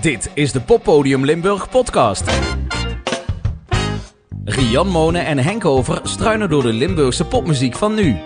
[0.00, 2.24] Dit is de Poppodium Limburg podcast.
[4.44, 8.16] Rian Monen en Henk Over struinen door de Limburgse popmuziek van nu.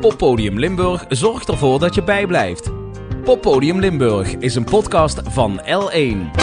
[0.00, 2.70] Poppodium Limburg zorgt ervoor dat je bijblijft.
[3.24, 6.40] Poppodium Limburg is een podcast van L1.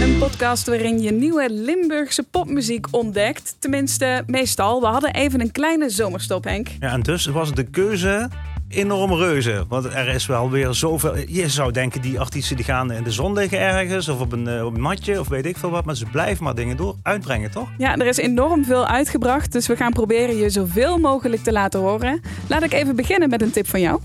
[0.00, 3.56] Een podcast waarin je nieuwe Limburgse popmuziek ontdekt.
[3.58, 4.80] Tenminste, meestal.
[4.80, 6.68] We hadden even een kleine zomerstop, Henk.
[6.80, 8.28] Ja, en dus was de keuze
[8.68, 9.64] enorm reuze.
[9.68, 11.16] Want er is wel weer zoveel.
[11.26, 14.08] Je zou denken, die artiesten die gaan in de zon liggen ergens.
[14.08, 15.84] Of op een, eh, op een matje, of weet ik veel wat.
[15.84, 17.68] Maar ze blijven maar dingen door uitbrengen, toch?
[17.78, 19.52] Ja, er is enorm veel uitgebracht.
[19.52, 22.20] Dus we gaan proberen je zoveel mogelijk te laten horen.
[22.48, 24.00] Laat ik even beginnen met een tip van jou.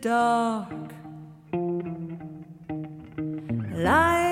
[0.00, 0.94] dark.
[3.74, 4.29] Light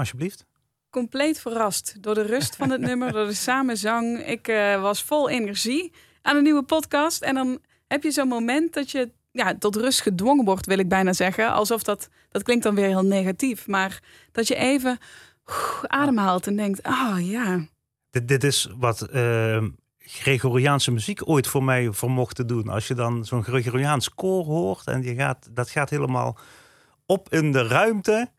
[0.00, 0.46] Alsjeblieft.
[0.90, 4.26] compleet verrast door de rust van het nummer, door de samenzang.
[4.26, 5.92] Ik eh, was vol energie
[6.22, 7.22] aan een nieuwe podcast.
[7.22, 10.88] En dan heb je zo'n moment dat je ja, tot rust gedwongen wordt, wil ik
[10.88, 11.52] bijna zeggen.
[11.52, 13.66] Alsof dat, dat klinkt dan weer heel negatief.
[13.66, 14.02] Maar
[14.32, 14.98] dat je even
[15.82, 17.66] ademhaalt en denkt, ah ja,
[18.10, 19.64] Dit, dit is wat eh,
[19.98, 22.68] Gregoriaanse muziek ooit voor mij vermocht te doen.
[22.68, 26.38] Als je dan zo'n Gregoriaans koor hoort en je gaat, dat gaat helemaal
[27.06, 28.30] op in de ruimte,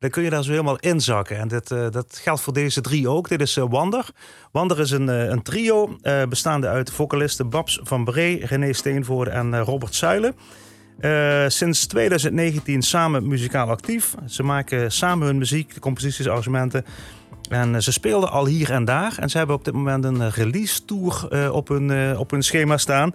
[0.00, 1.38] dan kun je daar zo helemaal inzakken.
[1.38, 3.28] En dit, eh, dat geldt voor deze drie ook.
[3.28, 4.06] Dit is eh, Wander.
[4.52, 5.96] Wander is een, eh, een trio
[6.28, 10.34] bestaande uit vocalisten Babs van Bree, René Steenvoorde en Robert Zuilen.
[11.50, 14.14] Sinds 2019 samen muzikaal actief.
[14.26, 16.84] Ze maken samen hun muziek, de composities, arrangementen.
[17.50, 19.14] En eh, ze speelden al hier en daar.
[19.18, 22.42] En ze hebben op dit moment een eh, release tour eh, op, hun, op hun
[22.42, 23.14] schema staan.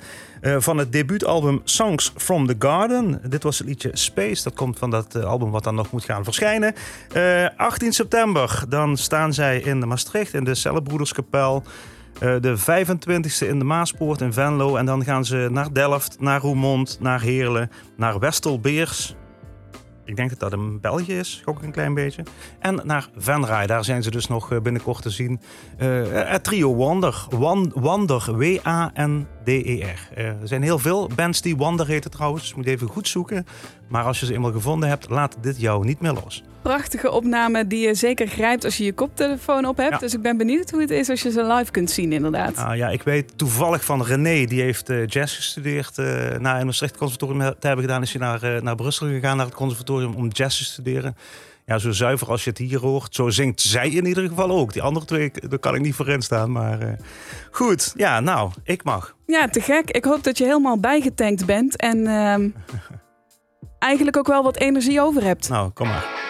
[0.57, 3.21] van het debuutalbum Songs from the Garden.
[3.29, 4.43] Dit was het liedje Space.
[4.43, 6.73] Dat komt van dat album wat dan nog moet gaan verschijnen.
[7.13, 11.63] Eh, 18 september, dan staan zij in Maastricht in de Cellenbroederskapel.
[12.19, 14.75] De 25e in de Maaspoort in Venlo.
[14.75, 19.15] En dan gaan ze naar Delft, naar Roermond, naar Heerlen, naar Westelbeers.
[20.05, 22.23] Ik denk dat dat in België is, ook een klein beetje.
[22.59, 25.39] En naar Venray, daar zijn ze dus nog eh, binnenkort te zien.
[25.77, 30.09] Eh, het trio Wander, Wan, Wander, W-A-N-D-E-R.
[30.15, 33.45] Eh, er zijn heel veel bands die Wander heten trouwens, dus moet even goed zoeken.
[33.87, 36.43] Maar als je ze eenmaal gevonden hebt, laat dit jou niet meer los.
[36.69, 39.91] Prachtige opname die je zeker grijpt als je je koptelefoon op hebt.
[39.91, 39.97] Ja.
[39.97, 42.57] Dus ik ben benieuwd hoe het is als je ze live kunt zien inderdaad.
[42.57, 45.97] Ah, ja, ik weet toevallig van René, die heeft eh, jazz gestudeerd.
[45.97, 49.37] eh na in Maastricht Conservatorium te hebben gedaan, is hij naar, eh, naar Brussel gegaan,
[49.37, 51.15] naar het conservatorium, om jazz te studeren.
[51.65, 53.15] Ja, zo zuiver als je het hier hoort.
[53.15, 54.73] Zo zingt zij in ieder geval ook.
[54.73, 56.51] Die andere twee, daar kan ik niet voor instaan.
[56.51, 56.93] Maar eh,
[57.51, 59.15] goed, ja, nou, ik mag.
[59.25, 59.91] Ja, te gek.
[59.91, 62.49] Ik hoop dat je helemaal bijgetankt bent en ehm,
[63.79, 65.49] eigenlijk ook wel wat energie over hebt.
[65.49, 66.24] Nou, kom maar.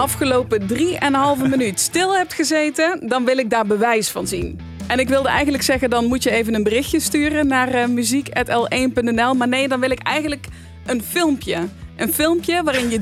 [0.00, 4.60] Afgelopen 3,5 minuut stil hebt gezeten, dan wil ik daar bewijs van zien.
[4.86, 9.34] En ik wilde eigenlijk zeggen, dan moet je even een berichtje sturen naar eh, muziek.l1.nl.
[9.34, 10.46] Maar nee, dan wil ik eigenlijk
[10.86, 11.68] een filmpje.
[11.96, 13.00] Een filmpje waarin je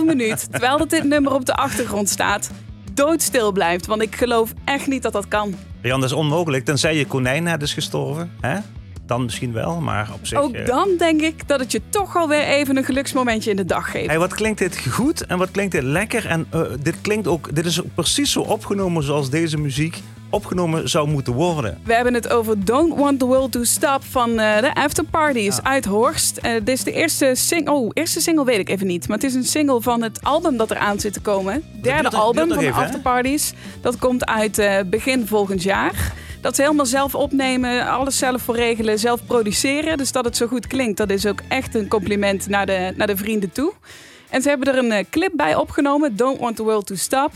[0.00, 2.50] 3,5 minuut, terwijl dat dit nummer op de achtergrond staat,
[2.92, 3.86] doodstil blijft.
[3.86, 5.54] Want ik geloof echt niet dat dat kan.
[5.82, 6.64] Jan, dat is onmogelijk.
[6.64, 8.32] Tenzij je konijn is gestorven.
[8.40, 8.58] Hè?
[9.06, 10.38] Dan misschien wel, maar op zich...
[10.38, 13.64] Ook eh, dan denk ik dat het je toch alweer even een geluksmomentje in de
[13.64, 14.06] dag geeft.
[14.06, 16.26] Hey, wat klinkt dit goed en wat klinkt dit lekker.
[16.26, 20.88] En eh, dit klinkt ook, dit is ook precies zo opgenomen zoals deze muziek opgenomen
[20.88, 21.78] zou moeten worden.
[21.84, 25.62] We hebben het over Don't Want the World to Stop van eh, de After Parties
[25.62, 26.36] uit Horst.
[26.36, 27.74] Eh, dit is de eerste single.
[27.74, 29.08] Oh, eerste single weet ik even niet.
[29.08, 31.64] Maar het is een single van het album dat eraan zit te komen.
[31.82, 32.82] Derde duurt album van de even?
[32.82, 33.52] After Parties.
[33.80, 36.12] Dat komt uit eh, begin volgend jaar.
[36.40, 39.98] Dat ze helemaal zelf opnemen, alles zelf voor regelen, zelf produceren.
[39.98, 43.06] Dus dat het zo goed klinkt, dat is ook echt een compliment naar de, naar
[43.06, 43.72] de vrienden toe.
[44.30, 47.30] En ze hebben er een clip bij opgenomen, Don't Want the World to Stop.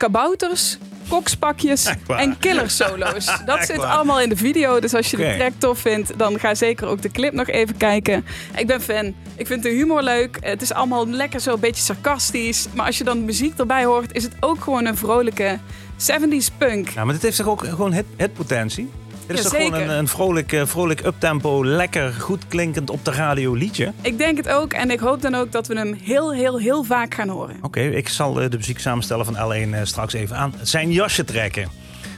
[0.00, 0.78] Kabouters,
[1.08, 3.24] kokspakjes en killersolo's.
[3.46, 4.80] Dat Echt zit allemaal in de video.
[4.80, 7.76] Dus als je de track tof vindt, dan ga zeker ook de clip nog even
[7.76, 8.24] kijken.
[8.56, 9.14] Ik ben fan.
[9.36, 10.36] Ik vind de humor leuk.
[10.40, 12.66] Het is allemaal lekker zo een beetje sarcastisch.
[12.74, 15.58] Maar als je dan de muziek erbij hoort, is het ook gewoon een vrolijke
[15.96, 16.88] 70s punk.
[16.88, 18.90] Ja, maar dit heeft toch ook gewoon hit, hitpotentie?
[19.30, 23.10] Dit is toch gewoon een, een vrolijk, eh, vrolijk uptempo, lekker goed klinkend op de
[23.10, 23.92] radio liedje?
[24.00, 24.72] Ik denk het ook.
[24.72, 27.56] En ik hoop dan ook dat we hem heel, heel, heel vaak gaan horen.
[27.62, 31.24] Oké, ik zal eh, de muziek samenstellen van L1 eh, straks even aan zijn jasje
[31.24, 31.68] trekken.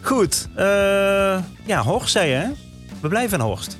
[0.02, 0.64] Goed, eh,
[1.64, 2.46] ja, Horst zei hè?
[3.00, 3.78] We blijven in Horst.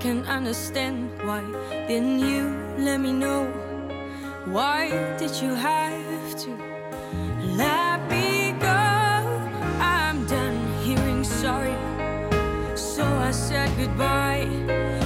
[0.00, 1.42] Can understand why
[1.88, 3.46] didn't you let me know?
[4.46, 6.50] Why did you have to
[7.56, 8.66] let me go?
[9.80, 11.74] I'm done hearing sorry,
[12.76, 14.97] so I said goodbye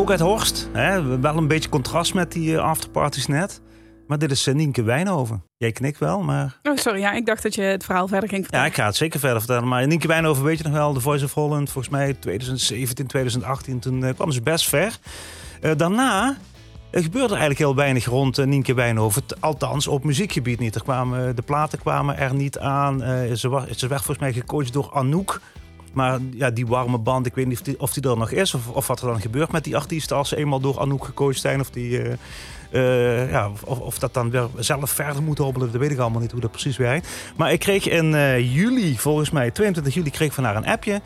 [0.00, 0.68] ook uit Horst.
[0.72, 1.18] Hè?
[1.20, 3.60] Wel een beetje contrast met die eh, afterparties net.
[4.06, 5.42] Maar dit is eh, Nienke Wijnhoven.
[5.56, 6.58] Jij knikt wel, maar...
[6.62, 7.00] Oh, sorry.
[7.00, 8.66] Ja, ik dacht dat je het verhaal verder ging Ja, vertellen.
[8.66, 9.68] ik ga het zeker verder vertellen.
[9.68, 10.92] Maar Nienke Wijnhoven weet je nog wel.
[10.92, 13.78] The Voice of Holland, volgens mij 2017, 2018.
[13.78, 14.98] Toen eh, kwam ze best ver.
[15.60, 16.36] Eh, daarna
[16.90, 19.22] eh, gebeurde er eigenlijk heel weinig rond Nienke Wijnhoven.
[19.40, 20.74] Althans, op muziekgebied niet.
[20.74, 22.98] Er kwamen, de platen kwamen er niet aan.
[23.36, 25.40] Ze, wa- ze werd volgens mij gecoacht door Anouk.
[25.92, 28.54] Maar ja, die warme band, ik weet niet of die, of er nog is.
[28.54, 31.60] Of, wat er dan gebeurt met die artiesten als ze eenmaal door Anouk gecoacht zijn.
[31.60, 32.12] Of, die, eh,
[32.70, 35.72] eh, ja, of, of dat dan weer zelf verder moet hobbelen.
[35.72, 37.08] Dat weet ik allemaal niet hoe dat precies werkt.
[37.36, 41.00] Maar ik kreeg in eh, juli, volgens mij 22 juli, kreeg van haar een appje.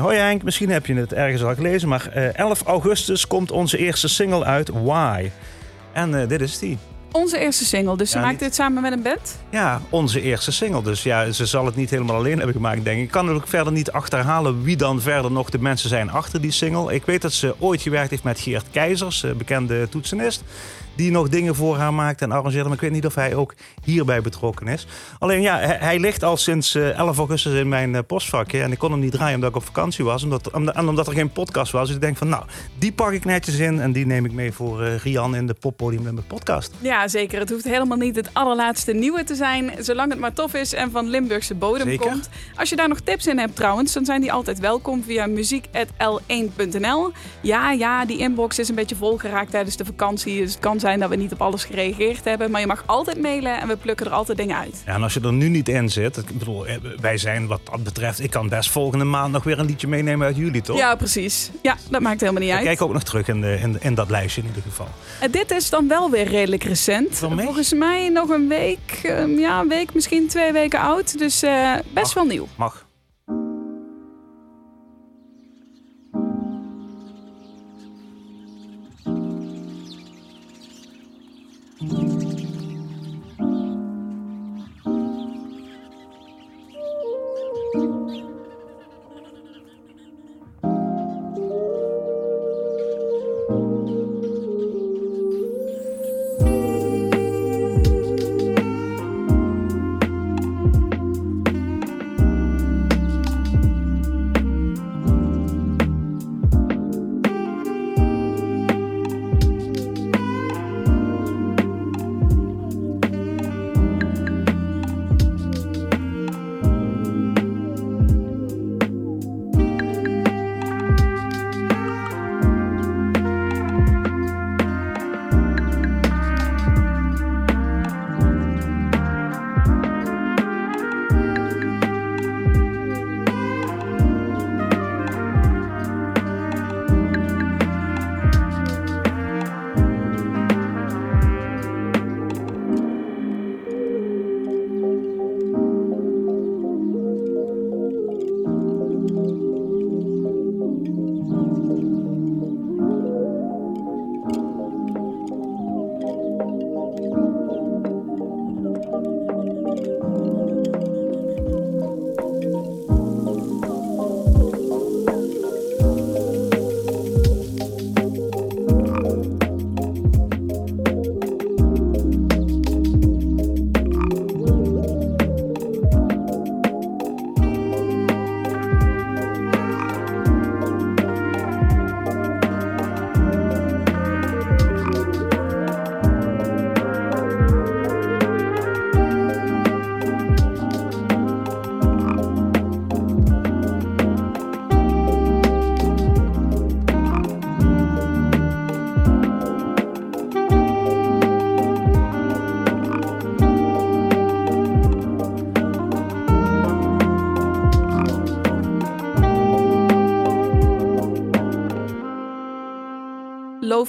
[0.00, 1.88] Hoi Henk, misschien heb je het ergens al gelezen.
[1.88, 5.30] Maar eh, 11 augustus komt onze eerste single uit, Why.
[5.92, 6.78] En dit is die.
[7.12, 7.96] Onze eerste single.
[7.96, 9.38] Dus ze Ja, maakt niet- dit samen met een band?
[9.50, 10.82] Ja, onze eerste single.
[10.82, 13.04] Dus ja, ze zal het niet helemaal alleen hebben gemaakt, denk ik.
[13.04, 16.50] Ik kan ook verder niet achterhalen wie dan verder nog de mensen zijn achter die
[16.50, 16.94] single.
[16.94, 20.42] Ik weet dat ze ooit gewerkt heeft met Geert Keizers, eh, bekende toetsenist.
[20.94, 22.64] Die nog dingen voor haar maakt en arrangeerde.
[22.64, 24.86] Maar ik weet niet of hij ook hierbij betrokken is.
[25.18, 28.62] Alleen ja, hij, hij ligt al sinds eh, 11 augustus in mijn eh, postvakje.
[28.62, 30.22] En ik kon hem niet draaien omdat ik op vakantie was.
[30.22, 31.86] Omdat, omdat, en omdat er geen podcast was.
[31.86, 32.44] Dus ik denk van nou,
[32.78, 33.80] die pak ik netjes in.
[33.80, 36.72] En die neem ik mee voor eh, Rian in de Poppodium in mijn podcast.
[36.78, 37.38] Ja, zeker.
[37.38, 39.70] Het hoeft helemaal niet het allerlaatste nieuwe te zijn.
[39.78, 42.10] Zolang het maar tof is en van Limburgse bodem Zeker.
[42.10, 42.28] komt.
[42.56, 47.12] Als je daar nog tips in hebt trouwens, dan zijn die altijd welkom via muziek.l1.nl.
[47.40, 50.40] Ja, ja, die inbox is een beetje volgeraakt tijdens de vakantie.
[50.40, 52.50] Dus het kan zijn dat we niet op alles gereageerd hebben.
[52.50, 54.82] Maar je mag altijd mailen en we plukken er altijd dingen uit.
[54.86, 57.60] Ja, en als je er nu niet in zit, ik bedoel, eh, wij zijn wat
[57.70, 60.76] dat betreft, ik kan best volgende maand nog weer een liedje meenemen uit jullie, toch?
[60.76, 61.50] Ja, precies.
[61.62, 62.64] Ja, dat maakt helemaal niet Ik uit.
[62.66, 64.88] kijk ook nog terug in, de, in, in dat lijstje in ieder geval.
[65.20, 67.14] En dit is dan wel weer redelijk recent.
[67.18, 71.18] Volgens mij nog een week, ehm, ja, een week, misschien twee weken oud.
[71.18, 72.48] Dus eh, best wel nieuw.
[72.56, 72.84] Mag.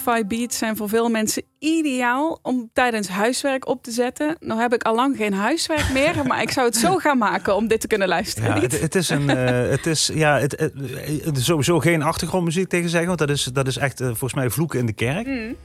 [0.05, 4.35] Lo-fi beats zijn voor veel mensen ideaal om tijdens huiswerk op te zetten.
[4.39, 7.55] Nou heb ik al lang geen huiswerk meer, maar ik zou het zo gaan maken
[7.55, 8.55] om dit te kunnen luisteren.
[8.55, 10.73] Ja, het, het is een, eh, het is ja, het, het,
[11.23, 14.33] het is sowieso geen achtergrondmuziek tegen zeggen, want dat is, dat is echt eh, volgens
[14.33, 15.27] mij vloeken in de kerk.
[15.27, 15.55] Mm.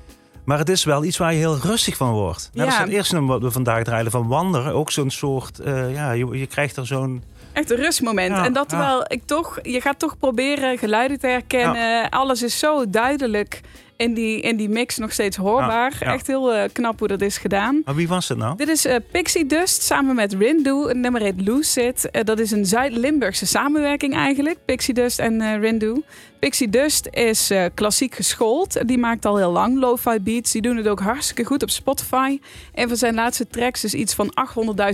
[0.45, 2.51] Maar het is wel iets waar je heel rustig van wordt.
[2.53, 2.81] Net als Ja.
[2.81, 6.27] het eerste nummer wat we vandaag draaien van Wanderen, ook zo'n soort, eh, ja, je,
[6.39, 7.23] je krijgt er zo'n
[7.53, 8.37] Echt een rustmoment.
[8.37, 8.77] Ja, en dat ja.
[8.77, 12.09] terwijl ik toch, je gaat toch proberen geluiden te herkennen.
[12.11, 13.61] Alles is zo duidelijk
[13.99, 15.93] in die, in die mix nog steeds hoorbaar.
[16.01, 16.13] Ja, ja.
[16.13, 17.83] Echt heel eh, knap hoe dat is gedaan.
[17.85, 18.57] Maar wie was het nou?
[18.57, 20.89] Dit is eh, Pixie Dust samen met Rindu.
[20.89, 22.11] Het nummer heet Lucid.
[22.11, 24.59] Eh, dat is een Zuid-Limburgse samenwerking eigenlijk.
[24.65, 26.03] Pixie Dust en Rindu.
[26.39, 28.89] Pixie Dust is klassiek geschoold.
[28.89, 30.53] Die maakt al heel lang lo-fi beats.
[30.53, 32.41] Die doen het ook hartstikke goed op Spotify.
[32.75, 34.33] Een van zijn laatste tracks is iets van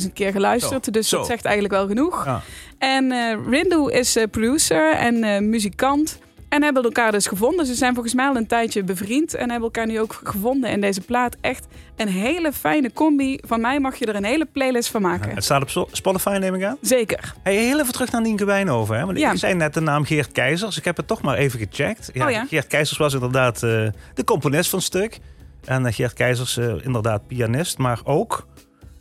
[0.03, 0.85] 800.000 keer geluisterd.
[0.85, 1.17] Zo, Dus zo.
[1.17, 2.25] dat zegt eigenlijk wel genoeg.
[2.25, 2.43] Ja.
[2.79, 3.13] En
[3.51, 6.19] Rindu is producer en muzikant.
[6.55, 7.67] En hebben elkaar dus gevonden.
[7.67, 9.35] Ze zijn volgens mij al een tijdje bevriend.
[9.35, 11.37] En hebben elkaar nu ook gevonden in deze plaat.
[11.41, 13.39] Echt een hele fijne combi.
[13.47, 15.35] Van mij mag je er een hele playlist van maken.
[15.35, 16.77] Het staat op Spo- Spotify, neem ik aan.
[16.81, 17.35] Zeker.
[17.43, 18.99] Hey, heel even terug naar Nienke Wijnhoven.
[18.99, 19.05] Hè?
[19.07, 19.33] Want Ja.
[19.33, 20.77] ik zei net de naam Geert Keizers.
[20.79, 22.11] Ik heb het toch maar even gecheckt.
[22.23, 22.45] Oh ja?
[22.49, 25.19] Geert Keizers was inderdaad eh, de componist van het stuk.
[25.65, 28.47] En eh, Geert Keizers eh, inderdaad pianist, maar ook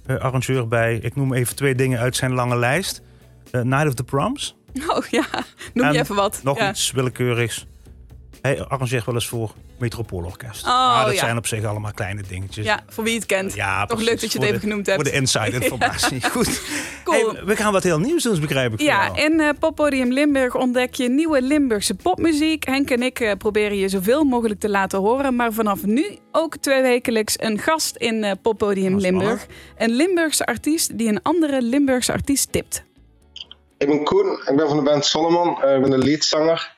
[0.07, 0.95] arrangeur bij...
[1.01, 3.01] Ik noem even twee dingen uit zijn lange lijst.
[3.51, 4.55] Night of the Proms.
[4.95, 5.25] Oh ja,
[5.73, 6.39] noem je En even wat.
[6.43, 6.69] Nog ja.
[6.69, 7.65] iets willekeurigs.
[8.41, 10.65] Hij arrangeert wel eens voor Metropoolorkest.
[10.65, 11.19] Oh, maar dat ja.
[11.19, 12.65] zijn op zich allemaal kleine dingetjes.
[12.65, 13.53] ja, voor wie het kent.
[13.53, 15.01] Ja, Toch leuk dat je het even de- genoemd hebt.
[15.01, 16.29] Voor de inside informatie.
[16.29, 16.61] Goed.
[17.03, 17.33] Cool.
[17.33, 18.81] Hey, we gaan wat heel nieuws doen, begrijp ik.
[18.81, 22.65] Ja, in eh, Poppodium Limburg ontdek je nieuwe Limburgse popmuziek.
[22.65, 25.35] Henk en ik eh, proberen je zoveel mogelijk te laten horen.
[25.35, 28.99] Maar vanaf nu ook tweewekelijks een gast in eh, Poppodium.
[28.99, 29.45] Limburg.
[29.77, 32.83] Een Limburgse artiest die een andere Limburgse artiest tipt.
[33.83, 36.75] Ik ben Koen, ik ben van de band Solomon, Eh, ik ben de leadzanger.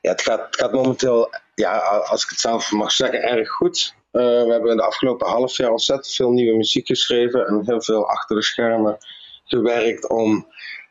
[0.00, 3.94] Ja, het, gaat, gaat momenteel, ja, als ik het zelf mag zeggen, erg goed.
[4.10, 7.82] Eh, we hebben in de afgelopen half jaar ontzettend veel nieuwe muziek geschreven en heel
[7.82, 8.96] veel achter de schermen
[9.44, 10.46] gewerkt om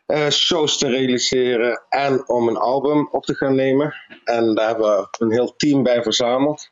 [0.06, 3.94] eh, shows te realiseren en om een album op te gaan nemen.
[4.24, 6.70] En daar hebben we een heel team bij verzameld.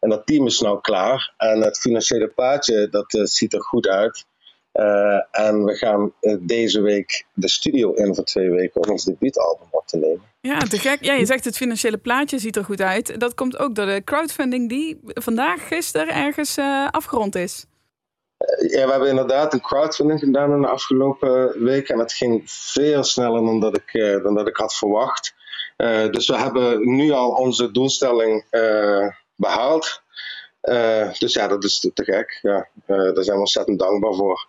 [0.00, 1.34] En dat team is nou klaar.
[1.36, 4.26] En het financiële plaatje, dat ziet er goed uit.
[4.76, 9.04] Eh, en we gaan eh, deze week de studio in voor twee weken om ons
[9.04, 10.22] debuutalbum op te nemen.
[10.40, 11.04] Ja, te gek.
[11.04, 13.20] Ja, je zegt het financiële plaatje ziet er goed uit.
[13.20, 17.66] Dat komt ook door de crowdfunding die vandaag, gisteren ergens eh, afgerond is.
[18.68, 21.88] Ja, we hebben inderdaad een crowdfunding gedaan in de afgelopen week.
[21.88, 25.34] En het ging veel sneller dan dat ik, dan dat ik had verwacht.
[26.10, 30.02] Dus we hebben nu al onze doelstelling eh, behaald.
[30.66, 32.38] Eh, dus ja, dat is te, gek.
[32.42, 34.48] Ja, Eh, daar zijn we ontzettend dankbaar voor.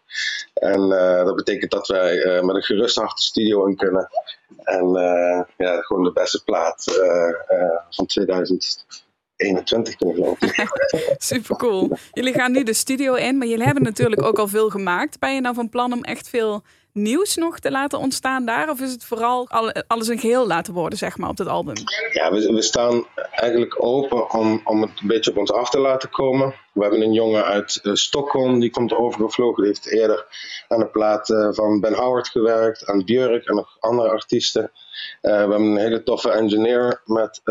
[0.53, 4.09] En eh, dat betekent dat wij met een gerust hart de studio in kunnen.
[4.63, 4.91] En
[5.57, 6.83] ja, gewoon de beste plaat
[7.89, 10.49] van 2021 kunnen gelopen.
[11.17, 11.89] Super cool.
[12.11, 15.19] Jullie gaan nu de studio in, maar jullie hebben natuurlijk ook al veel gemaakt.
[15.19, 16.63] Ben je nou van plan om echt veel
[16.97, 18.69] nieuws nog te laten ontstaan daar?
[18.69, 21.75] Of is het vooral al- alles een geheel laten worden, zeg maar, op dat album?
[22.13, 25.79] Ja, we, we staan eigenlijk open om, om het een beetje op ons af te
[25.79, 26.55] laten komen.
[26.73, 29.63] We hebben een jongen uit eh, Stockholm, die komt overgevlogen.
[29.63, 30.25] Die heeft eerder
[30.67, 34.71] aan de plaat eh, van Ben Howard gewerkt, aan Björk en nog andere artiesten.
[35.21, 37.41] Eh, we hebben een hele toffe engineer met,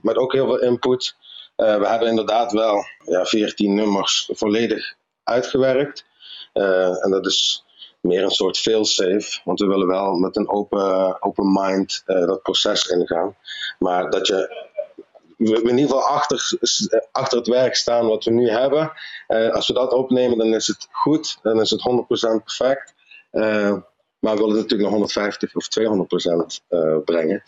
[0.00, 1.14] met ook heel veel input.
[1.56, 6.04] We hebben inderdaad wel ja, 14 nummers volledig uitgewerkt.
[6.52, 7.64] En dat is
[8.00, 9.40] meer een soort fail-safe.
[9.44, 13.36] Want we willen wel met een open, open mind eh, dat proces ingaan.
[13.78, 14.68] Maar dat je
[15.36, 16.58] we in ieder geval achter,
[17.12, 18.92] achter het werk staan wat we nu hebben.
[19.26, 21.38] Eh, als we dat opnemen, dan is het goed.
[21.42, 22.94] Dan is het 100% perfect.
[23.30, 23.76] Eh,
[24.18, 27.42] maar we willen natuurlijk nog 150 of 200% eh, brengen.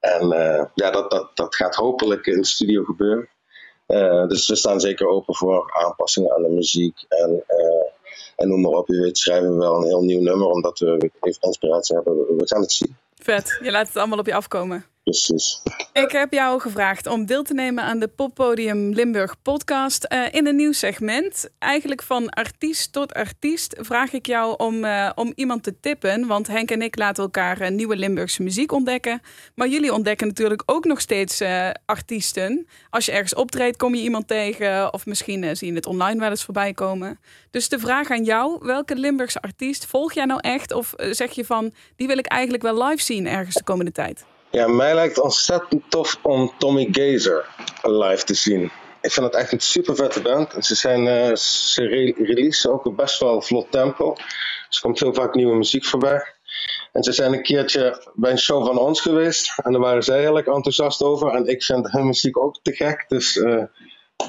[0.00, 3.28] En eh, ja, dat, dat, dat gaat hopelijk in de studio gebeuren.
[3.86, 7.04] Eh, dus we staan zeker open voor aanpassingen aan de muziek.
[7.08, 7.83] En, eh,
[8.36, 11.10] en noem maar op, je weet, schrijven we wel een heel nieuw nummer, omdat we
[11.20, 12.14] even inspiratie hebben.
[12.36, 12.96] We gaan het zien.
[13.14, 14.84] Vet, je laat het allemaal op je afkomen.
[15.92, 20.04] Ik heb jou gevraagd om deel te nemen aan de Poppodium Limburg podcast.
[20.04, 25.10] Eh, in een nieuw segment, eigenlijk van artiest tot artiest, vraag ik jou om, eh,
[25.14, 26.26] om iemand te tippen.
[26.26, 29.20] Want Henk en ik laten elkaar eh, nieuwe Limburgse muziek ontdekken.
[29.54, 31.42] Maar jullie ontdekken natuurlijk ook nog steeds
[31.84, 32.66] artiesten.
[32.90, 34.92] Als je ergens optreedt, kom je iemand tegen.
[34.92, 37.20] Of misschien zie je het online wel eens voorbij komen.
[37.50, 40.72] Dus de vraag aan jou, welke Limburgse artiest volg jij nou echt?
[40.72, 44.24] Of zeg je van, die wil ik eigenlijk wel live zien ergens de komende tijd?
[44.54, 47.48] Ja, mij lijkt het ontzettend tof om Tommy Gazer
[47.82, 48.62] live te zien.
[49.00, 50.52] Ik vind het echt een super vette band.
[50.52, 54.14] En ze, zijn, eh, ze re releasen ook best wel vlot tempo.
[54.68, 56.34] Dus er komt heel vaak nieuwe muziek voorbij.
[56.92, 59.58] En ze zijn een keertje bij een show van ons geweest.
[59.62, 61.34] En daar waren zij heel erg enthousiast over.
[61.34, 63.04] En ik vind hun muziek ook te gek.
[63.08, 63.62] Dus eh,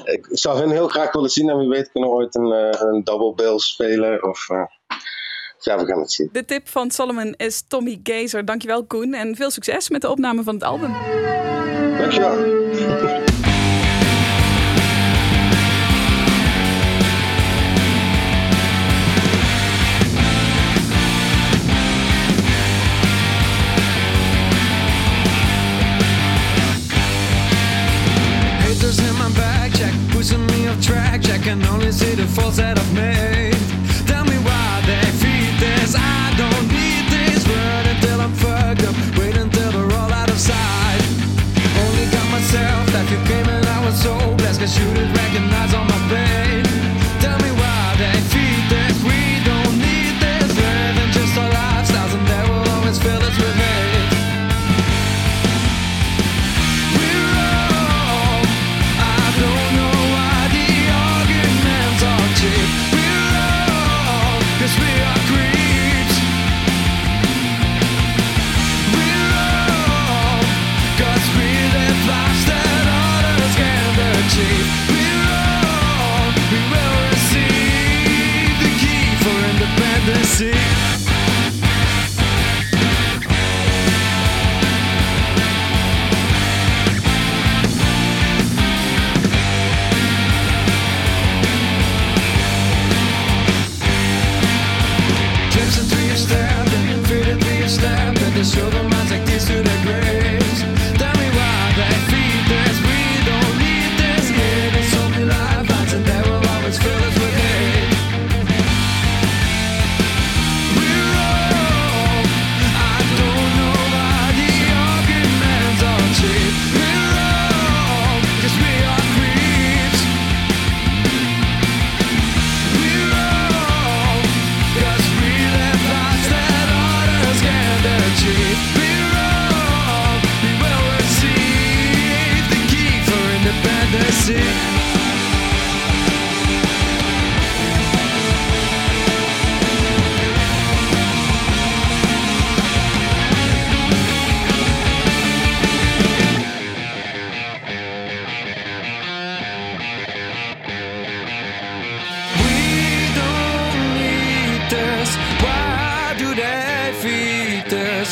[0.04, 1.50] ik zou hun heel graag willen zien.
[1.50, 4.28] En wie weet kunnen ooit een, eh, een double bill spelen.
[4.28, 4.48] Of
[5.66, 6.28] ja, we gaan het zien.
[6.32, 8.44] De tip van Solomon is Tommy Gazer.
[8.44, 10.92] Dankjewel Koen en veel succes met de opname van het album.
[11.98, 13.25] Dankjewel.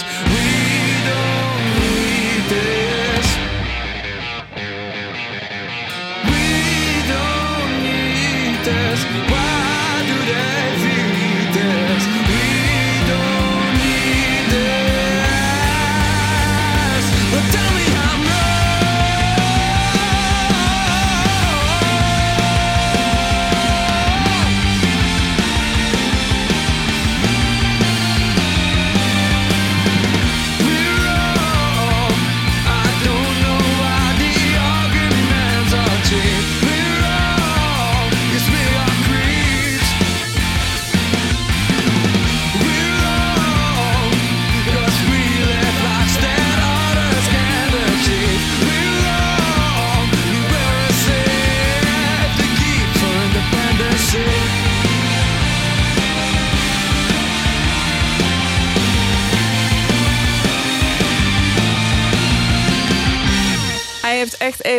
[0.02, 0.23] just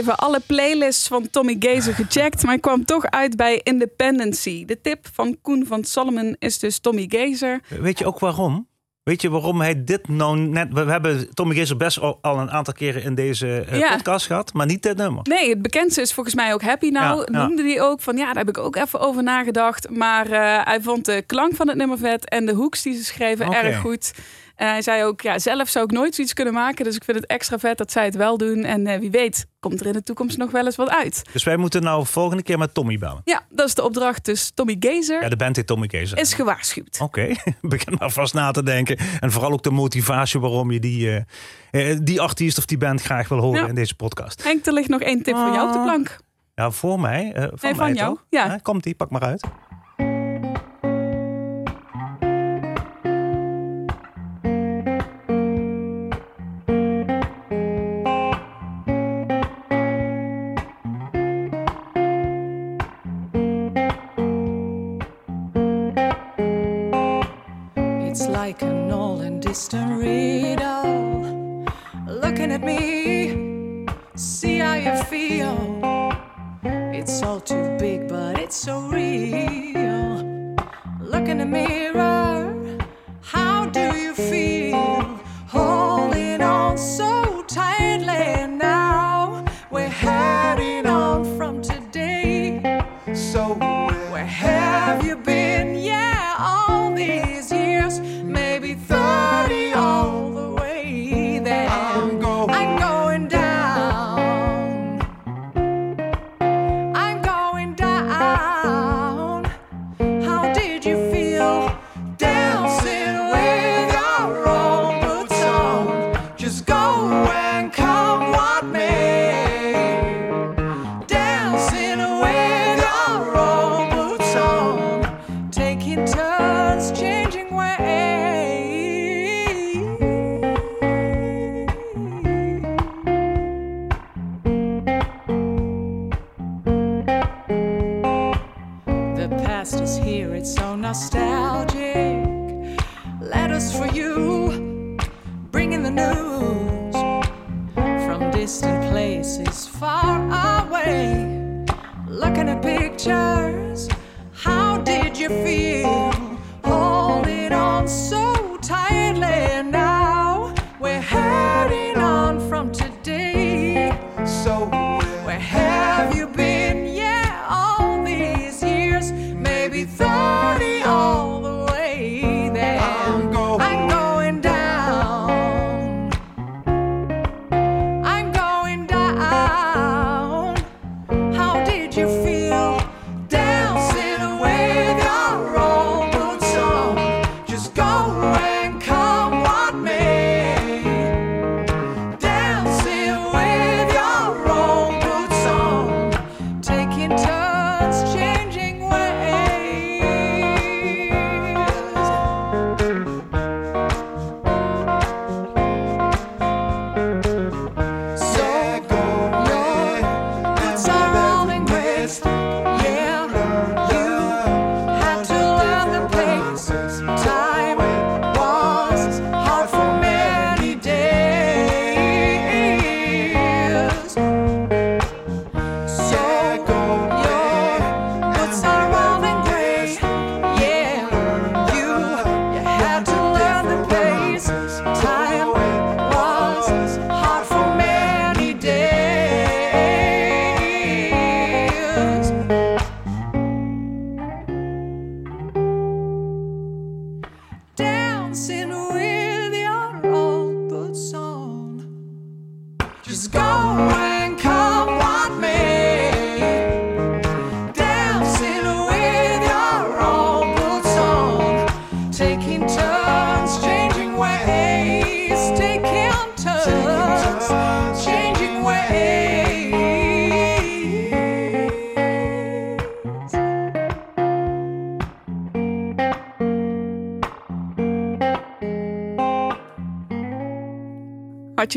[0.05, 2.43] even alle playlists van Tommy Gazer gecheckt.
[2.43, 4.65] Maar ik kwam toch uit bij Independency.
[4.65, 7.59] De tip van Koen van Solomon is dus Tommy Gazer.
[7.79, 8.67] Weet je ook waarom?
[9.03, 10.67] Weet je waarom hij dit nou net...
[10.73, 13.95] We hebben Tommy Gezer best al een aantal keren in deze eh, Ja.
[13.95, 15.21] podcast gehad, maar niet dit nummer.
[15.29, 17.03] Nee, het bekendste is volgens mij ook Happy Now.
[17.19, 17.45] Ja, ja.
[17.47, 19.89] Noemde hij ook van ja, daar heb ik ook even over nagedacht.
[19.89, 23.03] Maar eh, hij vond de klank van het nummer vet en de hoeks die ze
[23.03, 24.13] schreven erg goed.
[24.55, 26.83] En hij zei ook, ja, zelf zou ik nooit zoiets kunnen maken.
[26.85, 28.63] Dus ik vind het extra vet dat zij het wel doen.
[28.63, 31.21] En eh, wie weet, komt er in de toekomst nog wel eens wat uit.
[31.33, 33.21] Dus wij moeten nou volgende keer met Tommy bellen.
[33.23, 34.25] Ja, dat is de opdracht.
[34.25, 36.17] Dus Tommy Gazer Ja, de band heet Tommy Gezer.
[36.17, 36.99] is gewaarschuwd.
[37.01, 37.27] Oké,
[37.61, 38.97] begin maar vast na te denken.
[39.19, 41.25] En vooral ook de motivatie waarom je die,
[41.71, 43.67] eh, eh, die artiest of die band graag wil horen Ja.
[43.67, 44.43] in deze podcast.
[44.43, 46.17] Henk, er ligt nog één tip voor jou op de plank.
[46.55, 47.31] Ja, voor mij.
[47.33, 48.25] eh, van Nee, van mij jou, toch?
[48.29, 48.59] ja.
[48.61, 49.43] komt die, pak maar uit.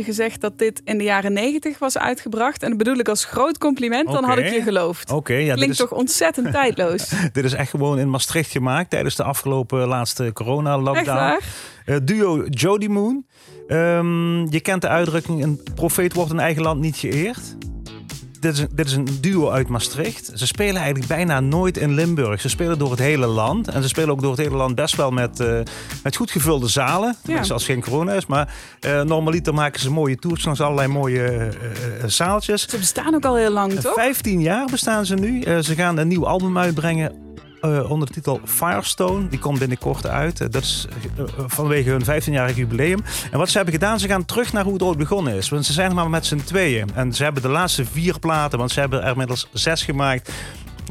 [0.04, 2.62] Gezegd dat dit in de jaren negentig was uitgebracht?
[2.62, 5.11] En dat bedoel ik als groot compliment, dan had ik je geloofd.
[5.11, 7.08] Oké, ja, dit Klinkt is, toch ontzettend tijdloos.
[7.32, 11.18] dit is echt gewoon in Maastricht gemaakt tijdens de afgelopen laatste corona-lockdown.
[11.18, 11.44] waar?
[11.84, 13.26] Eh, duo Jody Moon.
[13.66, 17.56] Ehm, je kent de uitdrukking: een profeet wordt in eigen land niet geëerd.
[18.40, 20.31] Dit, is, dit is een duo uit Maastricht.
[20.35, 22.40] Ze spelen eigenlijk bijna nooit in Limburg.
[22.40, 23.68] Ze spelen door het hele land.
[23.68, 25.61] En ze spelen ook door het hele land best wel met, eh,
[26.03, 27.16] met goed gevulde zalen.
[27.22, 28.27] Tenminste, als geen corona is.
[28.27, 32.68] Maar eh, normaliter maken ze mooie tours langs allerlei mooie eh, zaaltjes.
[32.68, 33.95] Ze bestaan ook al heel lang, toch?
[33.95, 35.43] 15 jaar bestaan ze nu.
[35.62, 37.26] Ze gaan een nieuw album uitbrengen.
[37.61, 39.28] Eh, onder de titel Firestone.
[39.28, 40.40] Die komt binnenkort uit.
[40.40, 40.86] Eh, dat is
[41.16, 42.98] eh, vanwege hun 15-jarig jubileum.
[43.30, 45.48] En wat ze hebben gedaan, ze gaan terug naar hoe het ooit begonnen is.
[45.48, 46.88] Want ze zijn maar met z'n tweeën.
[46.94, 50.32] En ze hebben de laatste vier platen, want ze hebben er inmiddels zes gemaakt.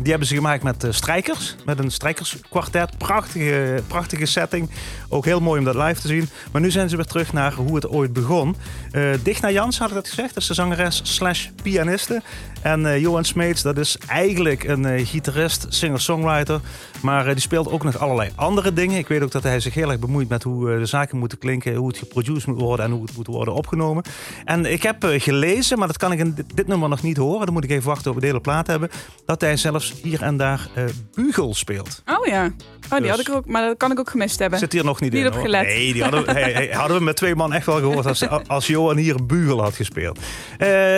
[0.01, 1.55] Die hebben ze gemaakt met strijkers.
[1.65, 2.97] Met een strijkerskwartet.
[2.97, 4.70] Prachtige, prachtige setting.
[5.09, 6.30] Ook heel mooi om dat live te zien.
[6.51, 8.55] Maar nu zijn ze weer terug naar hoe het ooit begon.
[8.91, 10.34] Eh Digna Jans had ik dat gezegd.
[10.34, 12.22] Dat is de zangeres slash pianiste.
[12.62, 16.60] En eh, Johan Smeets, dat is eigenlijk een eh, gitarist, singer-songwriter.
[17.01, 18.97] Maar eh, die speelt ook nog allerlei andere dingen.
[18.97, 21.76] Ik weet ook dat hij zich heel erg bemoeit met hoe de zaken moeten klinken.
[21.76, 24.03] Hoe het geproduced moet worden en hoe het moet worden opgenomen.
[24.45, 27.45] En ik heb gelezen, maar dat kan ik in dit, dit nummer nog niet horen.
[27.45, 28.89] Dan moet ik even wachten op de hele plaat hebben.
[29.26, 30.68] Dat hij zelfs hier en daar
[31.14, 32.03] bugel speelt.
[32.05, 32.43] Oh ja.
[32.45, 34.60] Oh, die Dus- had ik ook, maar dat kan ik ook gemist hebben.
[34.60, 35.28] Zit hier nog niet, Niet in.
[35.28, 35.41] op hoor.
[35.43, 35.62] gelet.
[35.66, 38.28] Nee, die hadden, we- hey, hey, hadden we met twee man echt wel gehoord als,
[38.47, 40.20] als Johan hier een bugel had gespeeld.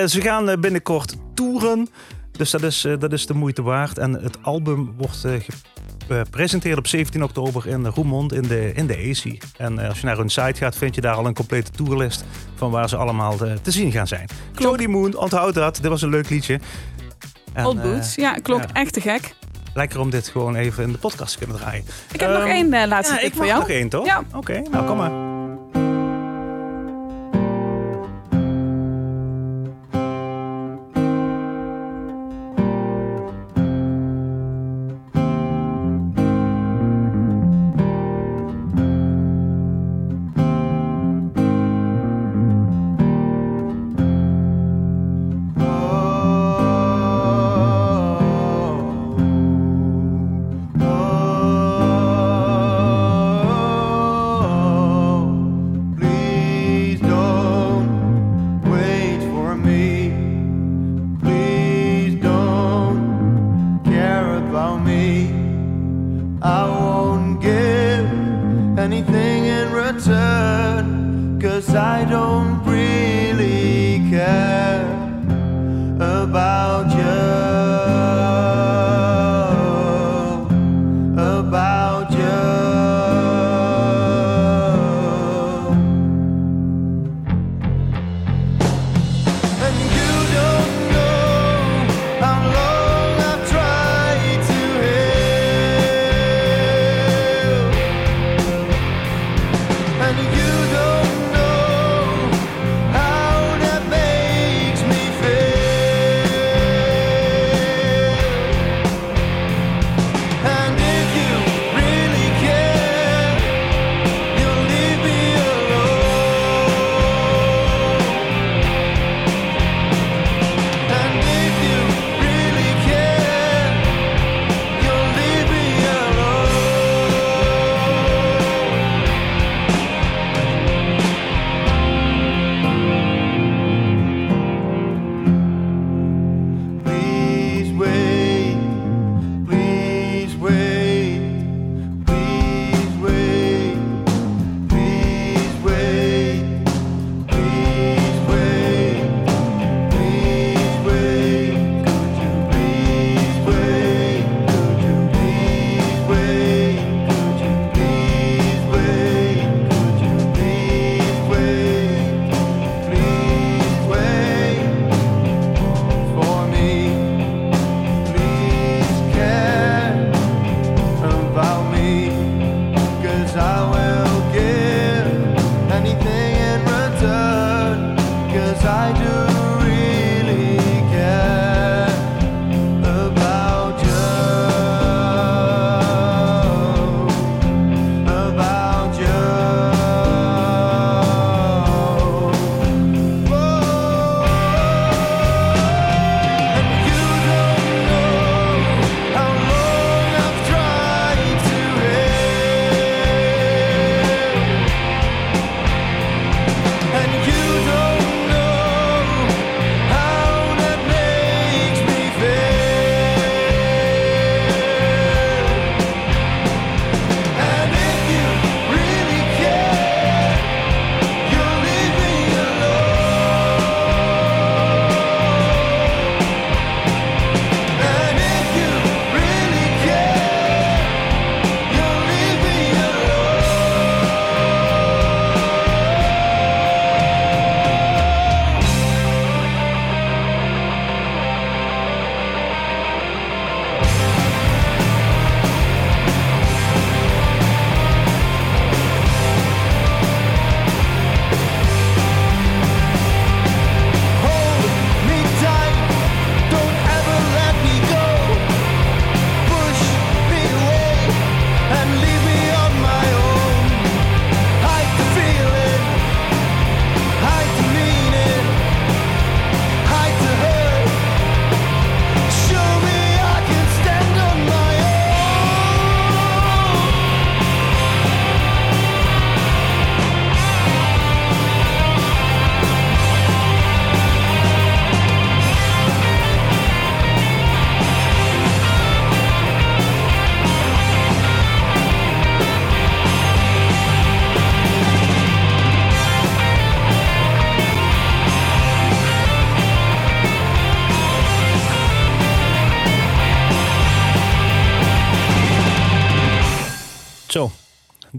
[0.05, 1.87] Ze gaan binnenkort toeren.
[2.31, 3.97] Dus dat is, eh, dat is de moeite waard.
[3.97, 5.33] En het album wordt eh,
[6.07, 9.43] gepresenteerd op 17 oktober in Roermond in de, in de AC.
[9.57, 12.23] En eh, als je naar hun site gaat, vind je daar al een complete tourlist
[12.55, 14.27] van waar ze allemaal eh, te zien gaan zijn.
[14.57, 15.75] Jody Moon, onthoud dat.
[15.75, 16.59] Dit was een leuk liedje.
[17.53, 18.15] En, Old eh, Boots.
[18.15, 18.65] Ja, klopt.
[18.73, 18.73] ja.
[18.81, 19.35] Echt te gek.
[19.73, 21.83] lekker om dit gewoon even in de podcast te kunnen draaien.
[22.11, 23.59] Ik heb nog Ehm, één eh, laatste Ja, tip ik voor jou.
[23.59, 24.05] nog één, toch?
[24.05, 24.23] Ja.
[24.33, 25.28] Oké, nou kom maar.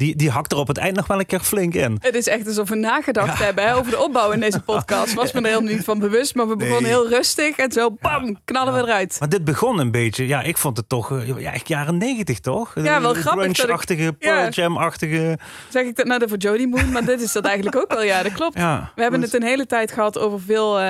[0.00, 1.96] Die, die hakt er op het eind nog wel een keer flink in.
[2.00, 5.14] Het is echt alsof we nagedacht hebben hè, over de opbouw in deze podcast.
[5.14, 6.90] Was me er helemaal niet van bewust, maar we begonnen Nee.
[6.92, 9.16] heel rustig en zo bam, knallen we eruit.
[9.18, 12.38] Maar dit begon een beetje, ja, ik vond het toch, eh, ja, echt jaren negentig
[12.40, 12.72] toch?
[12.74, 14.48] Ja, wel grappig Grunge-achtige, Pearl Ja.
[14.48, 15.38] Jam-achtige.
[15.68, 18.02] Zeg ik dat nou voor Jody Moon, maar dit is dat eigenlijk ook wel.
[18.02, 18.58] Ja, dat klopt.
[18.58, 20.84] Ja, We hebben het een hele tijd gehad over veel eh,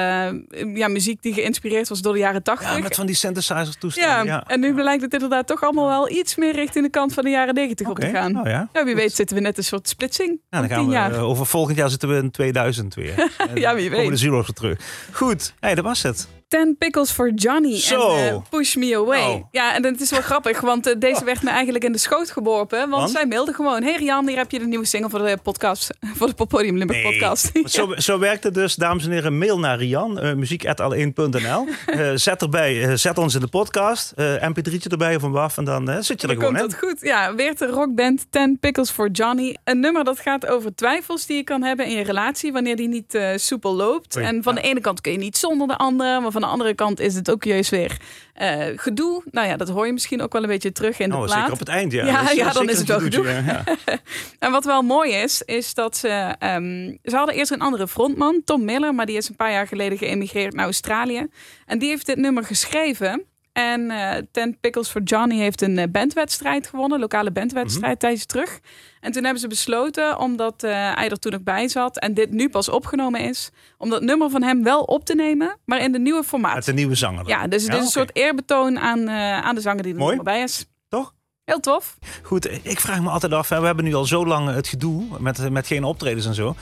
[0.75, 2.75] ja, muziek die geïnspireerd was door de jaren tachtig.
[2.75, 4.25] Ja, met van die synthesizer toestanden.
[4.27, 7.25] Ja, en nu blijkt het inderdaad toch allemaal wel iets meer richting de kant van
[7.25, 8.33] de jaren 90 Oké, op te gaan.
[8.33, 8.69] nou ja.
[8.73, 11.13] Ja, wie weet zitten we net een soort splitsing Nou, dan gaan we, jaar.
[11.13, 13.15] eh, over volgend jaar zitten we in 2000 weer.
[13.55, 14.11] Ja, wie Komen weet.
[14.11, 14.79] de zero's weer terug.
[15.13, 16.29] Goed, hey, dat was het.
[16.51, 18.17] Ten Pickles for Johnny Zo.
[18.17, 19.33] en eh, Push Me Away.
[19.35, 19.45] Oh.
[19.51, 22.31] Ja, en het is wel grappig, want eh, deze werd me eigenlijk in de schoot
[22.31, 22.79] geworpen.
[22.79, 23.11] Want, Want?
[23.11, 26.27] zij mailde gewoon, hey Rian, hier heb je de nieuwe single voor de podcast, voor
[26.27, 27.51] de Poppodium Limburg podcast.
[27.55, 29.39] Want Zo, zo werkt het dus, dames en heren.
[29.39, 31.67] Mail naar Rian, uh, muziek.al1.nl.
[31.87, 34.13] Eh, zet erbij, zet ons in de podcast.
[34.17, 36.79] eh mp3'tje erbij of een waf en dan zit je er Dan gewoon komt in.
[36.81, 37.01] dat goed.
[37.01, 39.57] Ja, weer de rockband Ten Pickles for Johnny.
[39.65, 42.89] Een nummer dat gaat over twijfels die je kan hebben in je relatie wanneer die
[42.89, 44.17] niet soepel loopt.
[44.17, 44.61] Oei, en van ja.
[44.61, 47.15] de ene kant kun je niet zonder de andere, maar van de andere kant is
[47.15, 47.97] het ook juist weer
[48.35, 49.23] eh, gedoe.
[49.31, 51.39] Nou ja, dat hoor je misschien ook wel een beetje terug in de Oh, plaat.
[51.39, 52.07] zeker op het eind, ja.
[52.07, 53.65] Ja, ja, dan is het wel gedoetje, ja.
[54.39, 56.09] En wat wel mooi is, is dat ze...
[56.39, 59.67] ehm, ze hadden eerst een andere frontman, Tom Miller, maar die is een paar jaar
[59.67, 61.27] geleden geëmigreerd naar Australië.
[61.67, 63.25] En die heeft dit nummer geschreven.
[63.53, 68.01] En eh Ten Pickles for Johnny heeft een eh, bandwedstrijd gewonnen, lokale bandwedstrijd, Mhm.
[68.01, 68.61] tijdens terug.
[69.01, 72.31] En toen hebben ze besloten, omdat eh, hij er toen ook bij zat en dit
[72.31, 75.93] nu pas opgenomen is, om dat nummer van hem wel op te nemen, maar in
[75.93, 76.55] de nieuwe formaat.
[76.55, 77.29] Met een nieuwe zanger.
[77.29, 80.43] Ja, dus het is een soort eerbetoon aan, aan de zanger die er nog bij
[80.43, 80.67] is.
[80.89, 81.15] Toch?
[81.45, 81.99] Heel tof.
[82.23, 85.05] Goed, ik vraag me altijd af, hè, we hebben nu al zo lang het gedoe
[85.19, 86.55] met, met geen optredens en zo.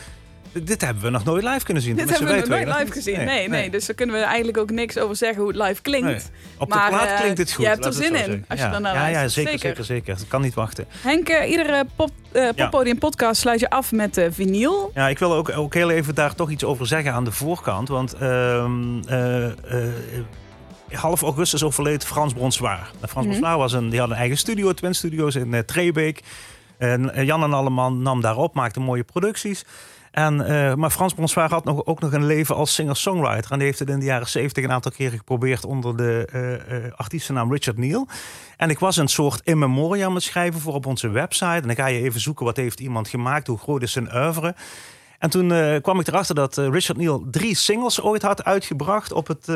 [0.64, 1.96] Dit hebben we nog nooit live kunnen zien.
[1.96, 3.24] Dit hebben we nog nooit live gezien.
[3.24, 6.06] Nee, nee, Dus daar kunnen we eigenlijk ook niks over zeggen hoe het live klinkt.
[6.06, 6.20] Nee.
[6.58, 7.64] Op de Maar, plaat eh, klinkt het goed.
[7.64, 8.70] je hebt er zin in als je ja.
[8.70, 9.84] daarnaar ja, ja, zeker, Zeker.
[9.84, 10.16] zeker.
[10.20, 10.86] Ik kan niet wachten.
[11.02, 14.90] Henk, eh, iedere pop, eh, poppodium podcast sluit je af met eh, vinyl.
[14.94, 17.88] Ja, ik wil ook, ook heel even daar toch iets over zeggen aan de voorkant.
[17.88, 19.52] Want ehm, eh, eh,
[20.92, 22.90] half augustus overleed Frans Bronswaar.
[23.08, 23.26] Frans.
[23.26, 26.22] Bronswaar was een, die had een eigen studio, Twin Studios in uh, Trebeek.
[26.78, 29.64] En eh, Jan en Alleman nam daar op, maakte mooie producties.
[30.10, 33.50] En, eh, maar Frans Bronswaar had nog, ook nog een leven als singer-songwriter.
[33.50, 36.46] En die heeft het in de jaren 70 een aantal keren geprobeerd onder de eh
[36.48, 38.08] eh, artiestennaam Richard Neal.
[38.56, 41.44] En ik was een soort in memoriam het schrijven voor op onze website.
[41.44, 44.54] En dan ga je even zoeken wat heeft iemand gemaakt, hoe groot is zijn oeuvre.
[45.18, 49.48] En toen kwam ik erachter dat Richard Neal drie singles ooit had uitgebracht op het,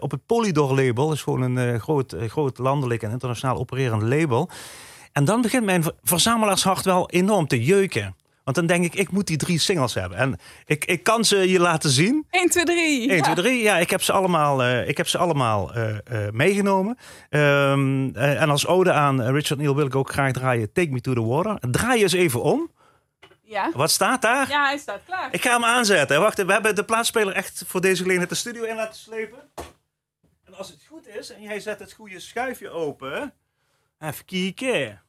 [0.00, 1.06] op het Polydor label.
[1.06, 4.50] Dat is gewoon een groot, groot landelijk en internationaal opererend label.
[5.12, 8.14] En dan begint mijn ver- verzamelaarshart wel enorm te jeuken.
[8.46, 10.18] Want dan denk ik, ik moet die drie singles hebben.
[10.18, 12.26] En ik, ik kan ze je laten zien.
[12.30, 13.10] 1, 2, 3.
[13.10, 13.62] 1, 2, 3.
[13.62, 16.98] Ja, ik heb ze allemaal, eh, ik heb ze allemaal eh, eh, meegenomen.
[17.28, 21.00] Ehm, eh, en als ode aan Richard Neal wil ik ook graag draaien Take Me
[21.00, 21.58] to the Water.
[21.70, 22.70] Draai je eens even om.
[23.42, 23.70] Ja.
[23.74, 24.48] Wat staat daar?
[24.48, 25.28] ja, hij staat klaar.
[25.34, 26.20] Ik ga hem aanzetten.
[26.20, 29.38] Wacht, we hebben de plaatspeler echt voor deze gelegenheid de studio in laten slepen.
[30.44, 33.34] En als het goed is en jij zet het goede schuifje open.
[33.98, 35.00] Even kijken.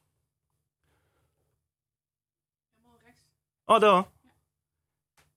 [3.70, 4.06] Oh, dan.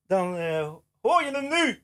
[0.07, 0.69] Dan eh,
[1.01, 1.83] hoor je hem nu.